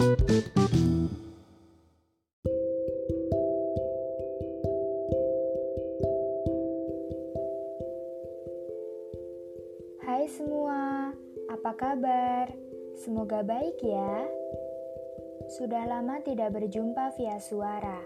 Hai 0.00 0.08
semua, 10.32 11.12
apa 11.52 11.72
kabar? 11.76 12.48
Semoga 12.96 13.44
baik 13.44 13.76
ya. 13.84 14.24
Sudah 15.60 15.84
lama 15.84 16.24
tidak 16.24 16.56
berjumpa 16.56 17.12
via 17.20 17.36
suara. 17.36 18.00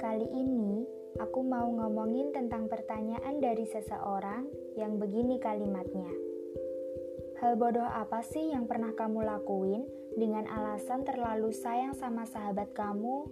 Kali 0.00 0.32
ini 0.32 0.88
aku 1.20 1.44
mau 1.44 1.68
ngomongin 1.68 2.32
tentang 2.32 2.72
pertanyaan 2.72 3.36
dari 3.36 3.68
seseorang 3.68 4.48
yang 4.80 4.96
begini 4.96 5.36
kalimatnya. 5.36 6.27
Hal 7.38 7.54
bodoh 7.54 7.86
apa 7.86 8.18
sih 8.26 8.50
yang 8.50 8.66
pernah 8.66 8.90
kamu 8.98 9.22
lakuin 9.22 9.86
dengan 10.18 10.42
alasan 10.50 11.06
terlalu 11.06 11.54
sayang 11.54 11.94
sama 11.94 12.26
sahabat 12.26 12.74
kamu? 12.74 13.30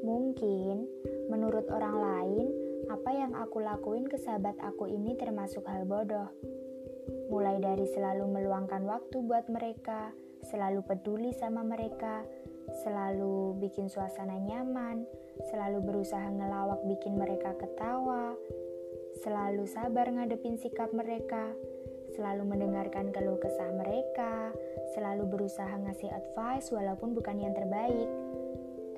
Mungkin 0.00 0.88
menurut 1.28 1.68
orang 1.68 1.96
lain, 2.00 2.46
apa 2.88 3.12
yang 3.12 3.36
aku 3.36 3.60
lakuin 3.60 4.08
ke 4.08 4.16
sahabat 4.16 4.56
aku 4.64 4.88
ini 4.88 5.12
termasuk 5.20 5.60
hal 5.68 5.84
bodoh. 5.84 6.32
Mulai 7.28 7.60
dari 7.60 7.84
selalu 7.84 8.24
meluangkan 8.24 8.80
waktu 8.88 9.20
buat 9.20 9.44
mereka, 9.52 10.16
selalu 10.48 10.80
peduli 10.88 11.36
sama 11.36 11.60
mereka, 11.60 12.24
selalu 12.80 13.60
bikin 13.60 13.92
suasana 13.92 14.40
nyaman, 14.40 15.04
selalu 15.52 15.84
berusaha 15.84 16.32
ngelawak 16.32 16.80
bikin 16.88 17.20
mereka 17.20 17.52
ketawa, 17.60 18.32
selalu 19.20 19.68
sabar 19.68 20.08
ngadepin 20.08 20.56
sikap 20.56 20.88
mereka, 20.96 21.52
selalu 22.18 22.42
mendengarkan 22.50 23.14
keluh 23.14 23.38
kesah 23.38 23.70
mereka, 23.78 24.50
selalu 24.98 25.30
berusaha 25.30 25.70
ngasih 25.86 26.10
advice 26.10 26.74
walaupun 26.74 27.14
bukan 27.14 27.38
yang 27.38 27.54
terbaik, 27.54 28.10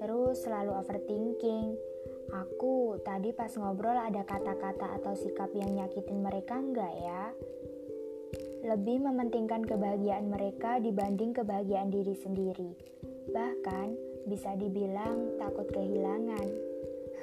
terus 0.00 0.40
selalu 0.40 0.72
overthinking, 0.72 1.76
Aku 2.30 2.94
tadi 3.02 3.34
pas 3.34 3.50
ngobrol 3.58 3.98
ada 3.98 4.22
kata-kata 4.22 5.02
atau 5.02 5.18
sikap 5.18 5.50
yang 5.50 5.74
nyakitin 5.74 6.22
mereka 6.22 6.62
enggak 6.62 6.94
ya? 7.02 7.34
Lebih 8.70 9.02
mementingkan 9.02 9.66
kebahagiaan 9.66 10.30
mereka 10.30 10.78
dibanding 10.78 11.34
kebahagiaan 11.34 11.90
diri 11.90 12.14
sendiri. 12.14 12.70
Bahkan 13.34 13.86
bisa 14.30 14.54
dibilang 14.54 15.42
takut 15.42 15.66
kehilangan. 15.74 16.48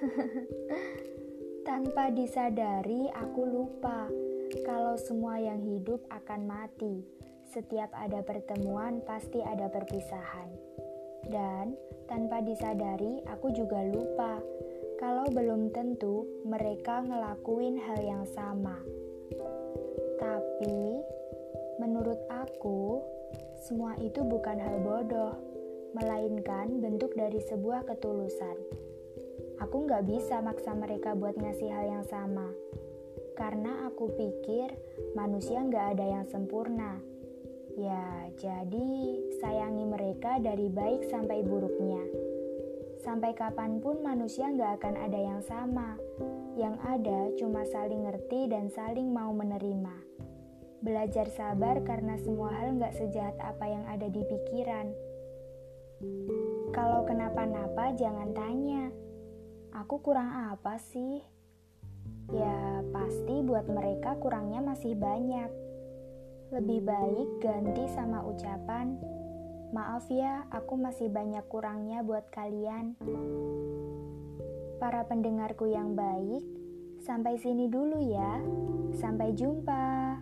Tanpa 1.68 2.08
disadari 2.16 3.12
aku 3.12 3.44
lupa 3.44 4.08
kalau 4.64 4.96
semua 4.96 5.36
yang 5.36 5.60
hidup 5.60 6.00
akan 6.08 6.48
mati. 6.48 7.04
Setiap 7.52 7.92
ada 7.92 8.24
pertemuan 8.24 9.04
pasti 9.04 9.44
ada 9.44 9.68
perpisahan. 9.68 10.48
Dan 11.28 11.76
tanpa 12.08 12.40
disadari 12.40 13.20
aku 13.28 13.52
juga 13.52 13.84
lupa 13.84 14.40
kalau 14.96 15.28
belum 15.28 15.76
tentu 15.76 16.24
mereka 16.48 17.04
ngelakuin 17.04 17.76
hal 17.84 18.00
yang 18.00 18.24
sama. 18.32 18.80
Tapi, 20.24 21.04
menurut 21.84 22.24
aku, 22.32 23.04
semua 23.60 23.92
itu 24.00 24.24
bukan 24.24 24.56
hal 24.56 24.80
bodoh, 24.88 25.36
melainkan 25.92 26.80
bentuk 26.80 27.12
dari 27.20 27.44
sebuah 27.44 27.84
ketulusan. 27.84 28.56
Aku 29.58 29.90
nggak 29.90 30.06
bisa 30.06 30.38
maksa 30.46 30.78
mereka 30.78 31.18
buat 31.18 31.34
ngasih 31.34 31.70
hal 31.74 31.86
yang 31.90 32.06
sama, 32.06 32.54
karena 33.34 33.90
aku 33.90 34.14
pikir 34.14 34.70
manusia 35.18 35.62
nggak 35.62 35.98
ada 35.98 36.06
yang 36.06 36.26
sempurna. 36.30 37.02
Ya, 37.78 38.30
jadi 38.42 38.90
sayangi 39.38 39.86
mereka 39.86 40.42
dari 40.42 40.66
baik 40.70 41.06
sampai 41.10 41.46
buruknya. 41.46 42.02
Sampai 43.06 43.38
kapan 43.38 43.78
pun 43.78 44.02
manusia 44.02 44.50
nggak 44.50 44.82
akan 44.82 44.96
ada 44.98 45.20
yang 45.22 45.42
sama. 45.46 45.98
Yang 46.58 46.76
ada 46.90 47.20
cuma 47.38 47.62
saling 47.70 48.10
ngerti 48.10 48.50
dan 48.50 48.74
saling 48.74 49.14
mau 49.14 49.30
menerima. 49.30 49.94
Belajar 50.82 51.30
sabar 51.34 51.82
karena 51.86 52.18
semua 52.22 52.50
hal 52.50 52.82
nggak 52.82 52.98
sejahat 52.98 53.38
apa 53.38 53.66
yang 53.70 53.86
ada 53.86 54.10
di 54.10 54.26
pikiran. 54.26 54.90
Kalau 56.74 57.06
kenapa-napa 57.06 57.94
jangan 57.94 58.34
tanya. 58.34 58.90
Aku 59.78 60.02
kurang 60.02 60.34
apa 60.34 60.82
sih? 60.82 61.22
Ya 62.34 62.82
pasti 62.90 63.46
buat 63.46 63.70
mereka 63.70 64.18
kurangnya 64.18 64.66
masih 64.66 64.98
banyak. 64.98 65.54
Lebih 66.50 66.82
baik 66.82 67.30
ganti 67.44 67.86
sama 67.94 68.26
ucapan 68.26 68.98
Maaf 69.68 70.08
ya, 70.08 70.48
aku 70.48 70.80
masih 70.80 71.12
banyak 71.12 71.44
kurangnya 71.52 72.00
buat 72.00 72.32
kalian. 72.32 72.96
Para 74.80 75.04
pendengarku 75.04 75.68
yang 75.68 75.92
baik, 75.92 76.40
sampai 77.04 77.36
sini 77.36 77.68
dulu 77.68 78.00
ya. 78.00 78.40
Sampai 78.96 79.36
jumpa. 79.36 80.16